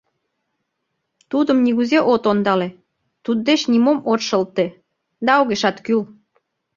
Тудым 1.31 1.57
нигузе 1.65 1.99
от 2.13 2.23
ондале, 2.31 2.69
туддеч 3.23 3.61
нимом 3.71 3.99
от 4.11 4.21
шылте, 4.27 4.65
да 5.25 5.31
огешат 5.41 5.77
кӱл. 5.85 6.01